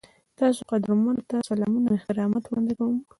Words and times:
تاسو 0.39 0.59
قدرمنو 0.71 1.21
ته 1.29 1.35
سلامونه 1.49 1.87
او 1.89 1.97
احترامات 1.99 2.43
وړاندې 2.45 2.73
کوم. 2.79 2.97